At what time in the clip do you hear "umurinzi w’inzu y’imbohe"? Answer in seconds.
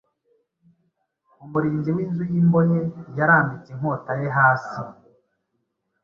1.43-2.79